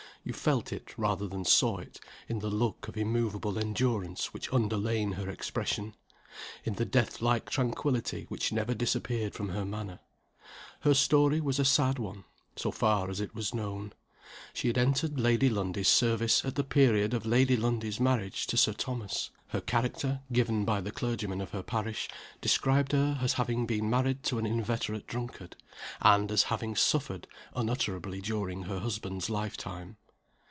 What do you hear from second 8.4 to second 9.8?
never disappeared from her